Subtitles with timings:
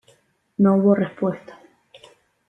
[0.57, 1.59] No hubo respuesta.